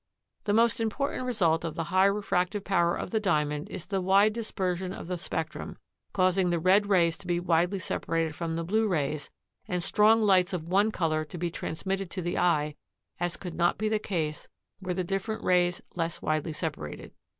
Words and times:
The 0.45 0.53
most 0.53 0.79
important 0.79 1.27
result 1.27 1.63
of 1.63 1.75
the 1.75 1.83
high 1.93 2.07
refractive 2.07 2.63
power 2.63 2.95
of 2.95 3.11
the 3.11 3.19
Diamond 3.19 3.69
is 3.69 3.85
the 3.85 4.01
wide 4.01 4.33
dispersion 4.33 4.93
of 4.93 5.05
the 5.05 5.15
spectrum, 5.15 5.77
causing 6.11 6.49
the 6.49 6.57
red 6.57 6.87
rays 6.87 7.19
to 7.19 7.27
be 7.27 7.39
widely 7.39 7.77
separated 7.77 8.33
from 8.33 8.55
the 8.55 8.63
blue 8.63 8.87
rays 8.87 9.29
and 9.67 9.83
strong 9.83 10.19
lights 10.19 10.53
of 10.53 10.67
one 10.67 10.89
color 10.89 11.23
to 11.25 11.37
be 11.37 11.51
transmitted 11.51 12.09
to 12.09 12.23
the 12.23 12.39
eye 12.39 12.73
as 13.19 13.37
could 13.37 13.53
not 13.53 13.77
be 13.77 13.87
the 13.87 13.99
case 13.99 14.47
were 14.81 14.95
the 14.95 15.03
different 15.03 15.43
rays 15.43 15.83
less 15.93 16.19
widely 16.19 16.53
separated. 16.53 17.11